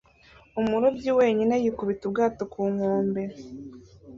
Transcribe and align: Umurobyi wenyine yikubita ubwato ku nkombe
Umurobyi 0.61 1.09
wenyine 1.19 1.55
yikubita 1.63 2.03
ubwato 2.07 2.43
ku 2.53 2.61
nkombe 2.73 3.23